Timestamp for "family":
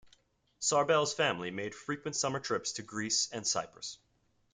1.13-1.51